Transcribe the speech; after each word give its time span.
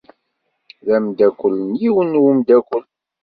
D 0.85 0.87
amdakel 0.95 1.55
n 1.67 1.71
yiwen 1.81 2.11
n 2.17 2.21
wemdakel. 2.23 2.83